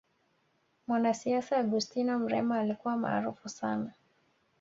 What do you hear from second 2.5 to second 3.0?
alikuwa